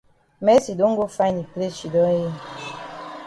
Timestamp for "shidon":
1.79-2.11